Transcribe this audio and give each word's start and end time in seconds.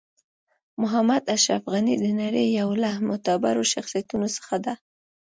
محمد 0.81 1.23
اشرف 1.35 1.63
غنی 1.71 1.95
د 1.99 2.05
نړۍ 2.21 2.45
یو 2.59 2.69
له 2.83 2.89
معتبرو 3.07 3.63
شخصیتونو 3.73 4.27
څخه 4.37 4.55
ده. 4.65 4.73